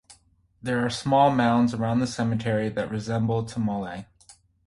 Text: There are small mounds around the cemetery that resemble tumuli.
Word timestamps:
There 0.63 0.83
are 0.83 0.89
small 0.89 1.29
mounds 1.29 1.75
around 1.75 1.99
the 1.99 2.07
cemetery 2.07 2.69
that 2.69 2.89
resemble 2.89 3.45
tumuli. 3.45 4.07